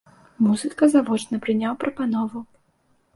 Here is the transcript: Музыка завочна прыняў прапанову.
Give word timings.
Музыка 0.45 0.83
завочна 0.93 1.39
прыняў 1.43 1.75
прапанову. 1.83 2.39